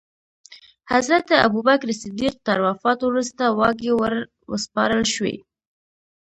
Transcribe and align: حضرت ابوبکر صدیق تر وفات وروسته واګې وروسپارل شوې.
حضرت 0.91 1.27
ابوبکر 1.45 1.89
صدیق 2.03 2.33
تر 2.45 2.57
وفات 2.67 2.99
وروسته 3.03 3.43
واګې 3.59 3.91
وروسپارل 4.01 5.03
شوې. 5.13 5.35